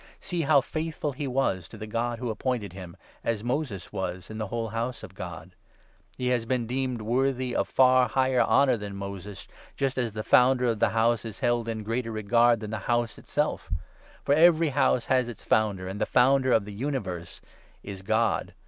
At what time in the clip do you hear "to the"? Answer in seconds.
1.77-1.85